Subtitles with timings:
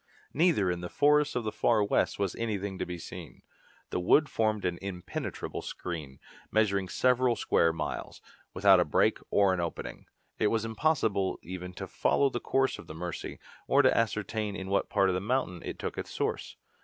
[0.33, 3.43] Neither in the forests of the Far West was anything to be seen.
[3.91, 8.19] The wood formed an impenetrable screen, measuring several square miles,
[8.51, 10.07] without a break or an opening.
[10.39, 13.37] It was impossible even to follow the course of the Mercy,
[13.67, 16.55] or to ascertain in what part of the mountain it took its source.